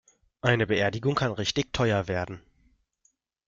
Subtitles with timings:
[0.41, 2.41] Eine Beerdigung kann richtig teuer werden.